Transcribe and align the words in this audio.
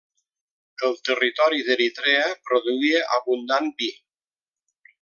El 0.87 0.95
territori 1.09 1.61
d'Eritrea 1.67 2.25
produïa 2.49 3.03
abundant 3.19 3.69
vi. 3.83 3.91